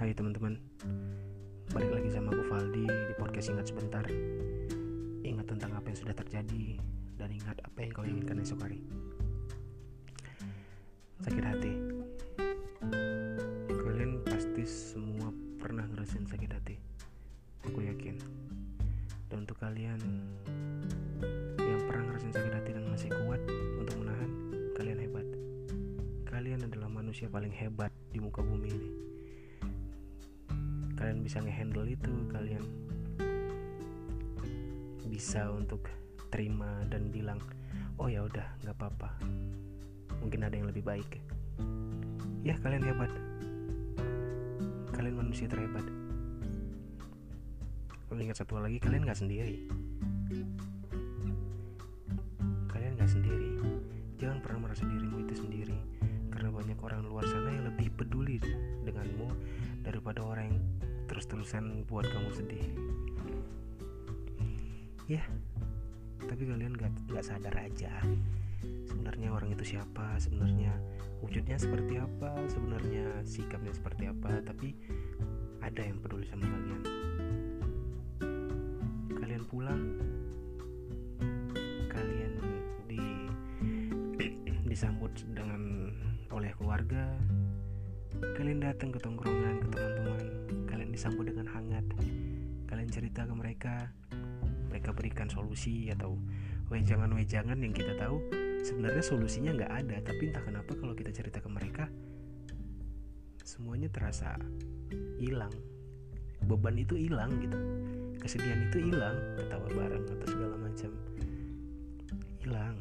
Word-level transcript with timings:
Hai 0.00 0.16
teman-teman. 0.16 0.56
Balik 1.76 1.92
lagi 1.92 2.08
sama 2.08 2.32
aku 2.32 2.40
Valdi 2.48 2.88
di 2.88 3.14
podcast 3.20 3.52
Ingat 3.52 3.68
Sebentar. 3.68 4.00
Ingat 5.20 5.44
tentang 5.44 5.76
apa 5.76 5.92
yang 5.92 5.98
sudah 6.00 6.16
terjadi 6.16 6.80
Dan 7.20 7.28
ingat 7.36 7.60
apa 7.60 7.84
yang 7.84 7.92
kau 7.92 8.08
inginkan 8.08 8.40
esok 8.40 8.64
hari. 8.64 8.80
Sakit 11.20 11.44
hati. 11.44 11.72
Kalian 13.68 14.24
pasti 14.24 14.64
semua 14.64 15.36
pernah 15.60 15.84
ngerasain 15.84 16.24
sakit 16.24 16.48
hati. 16.48 16.80
Aku 17.68 17.84
yakin. 17.84 18.16
Dan 19.28 19.44
untuk 19.44 19.60
kalian 19.60 20.00
Yang 21.60 21.82
pernah 21.84 22.08
ngerasain 22.08 22.32
sakit 22.40 22.52
hati 22.56 22.70
dan 22.72 22.88
masih 22.88 23.12
kuat 23.12 23.44
Untuk 23.76 24.00
menahan 24.00 24.32
Kalian 24.80 24.96
hebat. 24.96 25.28
Kalian 26.24 26.64
adalah 26.64 26.88
manusia 26.88 27.28
paling 27.28 27.52
hebat 27.52 27.92
di 28.08 28.16
muka 28.16 28.40
bumi 28.40 28.72
ini. 28.72 29.19
Kalian 31.00 31.24
bisa 31.24 31.40
ngehandle 31.40 31.88
itu, 31.88 32.12
kalian 32.28 32.60
bisa 35.08 35.48
untuk 35.48 35.88
terima 36.28 36.84
dan 36.92 37.08
bilang 37.08 37.40
oh 37.96 38.04
ya 38.04 38.20
udah 38.20 38.44
nggak 38.60 38.76
apa-apa. 38.76 39.16
Mungkin 40.20 40.44
ada 40.44 40.52
yang 40.52 40.68
lebih 40.68 40.84
baik. 40.84 41.24
Ya 42.44 42.52
kalian 42.60 42.84
hebat. 42.84 43.08
Kalian 44.92 45.16
manusia 45.16 45.48
terhebat. 45.48 45.88
Kalau 48.12 48.20
ingat 48.20 48.44
satu 48.44 48.60
lagi 48.60 48.76
kalian 48.76 49.08
nggak 49.08 49.16
sendiri. 49.24 49.56
Kalian 52.68 52.92
nggak 53.00 53.08
sendiri. 53.08 53.56
Jangan 54.20 54.44
pernah 54.44 54.68
merasa 54.68 54.84
dirimu 54.84 55.24
itu 55.24 55.48
sendiri 55.48 55.99
banyak 56.60 56.76
orang 56.84 57.00
luar 57.08 57.24
sana 57.24 57.48
yang 57.48 57.64
lebih 57.72 57.88
peduli 57.96 58.36
denganmu 58.84 59.32
daripada 59.80 60.20
orang 60.20 60.52
yang 60.52 60.60
terus-terusan 61.08 61.88
buat 61.88 62.04
kamu 62.04 62.30
sedih. 62.36 62.64
Ya 65.08 65.24
tapi 66.28 66.44
kalian 66.46 66.76
gak, 66.76 66.92
gak 67.08 67.24
sadar 67.24 67.54
aja. 67.56 67.90
Sebenarnya 68.84 69.32
orang 69.32 69.56
itu 69.56 69.76
siapa? 69.76 70.20
Sebenarnya 70.20 70.70
wujudnya 71.24 71.56
seperti 71.56 71.96
apa? 71.96 72.36
Sebenarnya 72.46 73.24
sikapnya 73.24 73.72
seperti 73.72 74.06
apa? 74.06 74.44
Tapi 74.44 74.76
ada 75.64 75.80
yang 75.80 75.96
peduli 75.98 76.28
sama 76.28 76.44
kalian. 76.44 76.82
Kalian 79.16 79.42
pulang 79.48 79.82
kalian 81.88 82.32
di 82.86 83.04
disambut 84.70 85.12
dengan 85.32 85.69
keluarga 86.80 87.12
kalian 88.40 88.64
datang 88.64 88.88
ke 88.88 88.96
tongkrongan 89.04 89.60
ke 89.60 89.68
teman-teman 89.68 90.24
kalian 90.64 90.88
disambut 90.88 91.28
dengan 91.28 91.44
hangat 91.52 91.84
kalian 92.72 92.88
cerita 92.88 93.28
ke 93.28 93.34
mereka 93.36 93.92
mereka 94.72 94.88
berikan 94.96 95.28
solusi 95.28 95.92
atau 95.92 96.16
wejangan-wejangan 96.72 97.60
yang 97.60 97.76
kita 97.76 97.92
tahu 98.00 98.16
sebenarnya 98.64 99.04
solusinya 99.04 99.52
nggak 99.60 99.72
ada 99.76 99.96
tapi 100.08 100.32
entah 100.32 100.40
kenapa 100.40 100.72
kalau 100.72 100.96
kita 100.96 101.12
cerita 101.12 101.44
ke 101.44 101.52
mereka 101.52 101.84
semuanya 103.44 103.92
terasa 103.92 104.40
hilang. 105.20 105.52
Beban 106.48 106.80
itu 106.80 106.96
hilang 106.96 107.28
gitu. 107.44 107.60
Kesedihan 108.24 108.72
itu 108.72 108.88
hilang 108.88 109.20
ketawa 109.36 109.68
bareng 109.68 110.08
atau 110.08 110.26
segala 110.32 110.56
macam. 110.56 110.96
Hilang. 112.40 112.80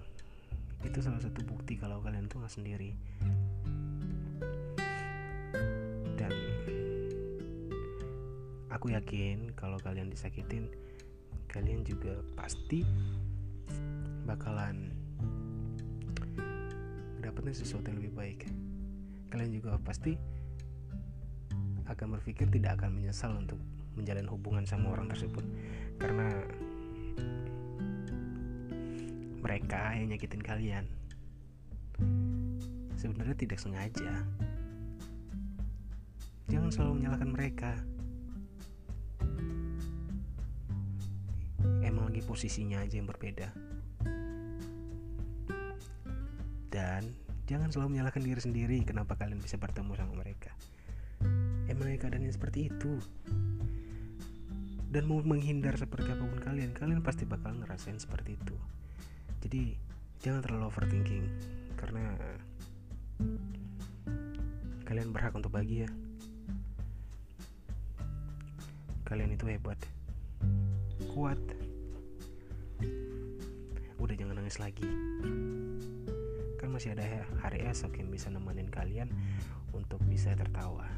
Itu 0.88 1.04
salah 1.04 1.20
satu 1.20 1.44
bukti 1.44 1.76
kalau 1.76 2.00
kalian 2.00 2.32
tuh 2.32 2.40
nggak 2.40 2.54
sendiri 2.54 2.96
dan 6.16 6.34
aku 8.72 8.92
yakin 8.94 9.52
kalau 9.56 9.80
kalian 9.82 10.12
disakitin 10.12 10.70
kalian 11.50 11.82
juga 11.82 12.22
pasti 12.38 12.86
bakalan 14.30 14.94
dapetnya 17.20 17.54
sesuatu 17.54 17.90
yang 17.90 18.00
lebih 18.02 18.14
baik. 18.14 18.40
Kalian 19.30 19.52
juga 19.54 19.78
pasti 19.82 20.18
akan 21.90 22.18
berpikir 22.18 22.46
tidak 22.54 22.78
akan 22.82 23.02
menyesal 23.02 23.34
untuk 23.34 23.58
menjalin 23.98 24.30
hubungan 24.30 24.66
sama 24.66 24.94
orang 24.94 25.10
tersebut. 25.10 25.42
Karena 25.98 26.30
mereka 29.42 29.98
yang 29.98 30.14
nyakitin 30.14 30.44
kalian 30.46 30.86
sebenarnya 33.00 33.36
tidak 33.40 33.64
sengaja. 33.64 34.28
Jangan 36.52 36.68
selalu 36.68 36.94
menyalahkan 37.00 37.30
mereka. 37.32 37.72
Emang 41.80 42.12
lagi 42.12 42.20
posisinya 42.28 42.84
aja 42.84 43.00
yang 43.00 43.08
berbeda. 43.08 43.56
Dan 46.68 47.16
jangan 47.48 47.72
selalu 47.72 47.98
menyalahkan 47.98 48.22
diri 48.22 48.42
sendiri 48.44 48.78
kenapa 48.84 49.16
kalian 49.16 49.40
bisa 49.40 49.56
bertemu 49.56 49.96
sama 49.96 50.20
mereka. 50.20 50.52
Emang 51.72 51.96
keadaannya 51.96 52.36
seperti 52.36 52.68
itu. 52.68 53.00
Dan 54.90 55.06
mau 55.06 55.22
menghindar 55.22 55.78
seperti 55.78 56.10
apa 56.12 56.26
pun 56.26 56.42
kalian 56.42 56.74
kalian 56.74 57.06
pasti 57.06 57.24
bakal 57.24 57.56
ngerasain 57.62 58.02
seperti 58.02 58.36
itu. 58.36 58.58
Jadi 59.40 59.78
jangan 60.20 60.42
terlalu 60.44 60.66
overthinking 60.68 61.26
karena 61.78 62.18
kalian 64.90 65.14
berhak 65.14 65.38
untuk 65.38 65.54
bahagia. 65.54 65.86
Kalian 69.06 69.38
itu 69.38 69.46
hebat. 69.46 69.78
Kuat. 71.14 71.38
Udah 74.02 74.16
jangan 74.18 74.42
nangis 74.42 74.58
lagi. 74.58 74.86
Kan 76.58 76.74
masih 76.74 76.98
ada 76.98 77.06
hari 77.42 77.66
esok 77.70 78.02
yang 78.02 78.10
bisa 78.10 78.34
nemenin 78.34 78.70
kalian 78.70 79.14
untuk 79.78 80.02
bisa 80.10 80.34
tertawa. 80.34 80.90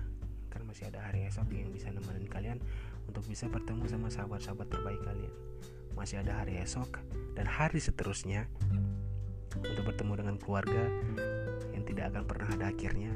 Kan 0.52 0.64
masih 0.68 0.88
ada 0.88 1.03
hari 1.03 1.28
esok 1.28 1.52
yang 1.52 1.72
bisa 1.76 1.92
nemenin 1.92 2.28
kalian 2.32 2.59
untuk 3.12 3.28
bisa 3.28 3.52
bertemu 3.52 3.88
sama 3.92 4.08
sahabat-sahabat 4.08 4.72
terbaik 4.72 5.03
kalian. 5.03 5.36
Masih 6.00 6.24
ada 6.24 6.40
hari 6.40 6.59
esok 6.64 7.00
dan 7.36 7.44
hari 7.44 7.84
seterusnya 7.84 8.48
untuk 9.56 9.84
bertemu 9.84 10.14
dengan 10.26 10.36
keluarga 10.40 10.84
tidak 12.01 12.17
akan 12.17 12.25
pernah 12.25 12.50
ada 12.57 12.66
akhirnya 12.73 13.13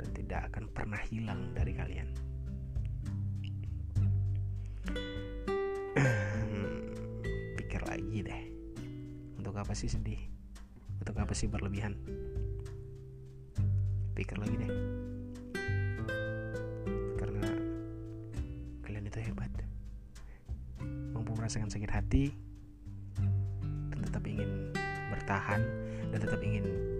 dan 0.00 0.08
tidak 0.16 0.48
akan 0.48 0.64
pernah 0.72 0.96
hilang 1.12 1.52
dari 1.52 1.76
kalian. 1.76 2.08
Pikir 7.60 7.84
lagi 7.84 8.24
deh 8.24 8.44
untuk 9.36 9.60
apa 9.60 9.76
sih 9.76 9.92
sedih? 9.92 10.16
Untuk 11.04 11.20
apa 11.20 11.36
sih 11.36 11.52
berlebihan? 11.52 12.00
Pikir 14.16 14.40
lagi 14.40 14.56
deh. 14.56 14.72
Karena 17.20 17.44
kalian 18.88 19.04
itu 19.04 19.20
hebat. 19.20 19.52
Mampu 21.12 21.36
merasakan 21.36 21.68
sakit 21.68 21.92
hati 21.92 22.32
dan 23.92 24.00
tetap 24.00 24.24
ingin 24.24 24.72
bertahan 25.12 25.60
dan 26.08 26.18
tetap 26.24 26.40
ingin 26.40 26.95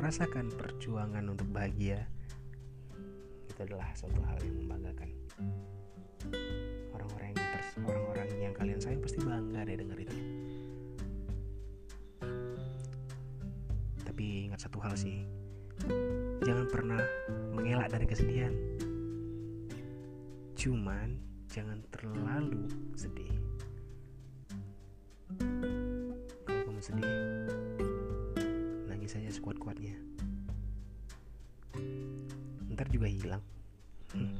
merasakan 0.00 0.48
perjuangan 0.56 1.28
untuk 1.28 1.44
bahagia. 1.52 2.08
Itu 3.52 3.68
adalah 3.68 3.92
suatu 3.92 4.16
hal 4.24 4.40
yang 4.40 4.56
membanggakan. 4.64 5.12
Orang-orang 6.96 7.36
yang 7.36 7.48
orang-orang 7.84 8.28
yang 8.40 8.54
kalian 8.56 8.80
sayang 8.80 9.04
pasti 9.04 9.20
bangga 9.20 9.60
deh 9.68 9.76
denger 9.76 9.98
itu. 10.00 10.16
Tapi 14.08 14.48
ingat 14.48 14.64
satu 14.64 14.80
hal 14.80 14.96
sih. 14.96 15.20
Jangan 16.48 16.64
pernah 16.72 17.04
mengelak 17.52 17.92
dari 17.92 18.08
kesedihan. 18.08 18.56
Cuman 20.56 21.20
jangan 21.52 21.76
terlalu 21.92 22.72
sedih. 22.96 23.36
Kalau 26.48 26.62
kamu 26.72 26.80
sedih 26.80 27.49
saja 29.10 29.26
sekuat-kuatnya 29.34 29.98
ntar 32.70 32.86
juga 32.94 33.10
hilang 33.10 33.42
hmm. 34.14 34.30